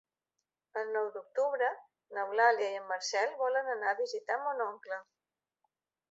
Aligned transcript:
El 0.79 0.87
nou 0.93 1.09
d'octubre 1.17 1.67
n'Eulàlia 2.17 2.69
i 2.75 2.79
en 2.83 2.87
Marcel 2.91 3.35
volen 3.41 3.69
anar 3.73 3.91
a 3.91 3.99
visitar 4.01 4.39
mon 4.47 4.63
oncle. 4.67 4.99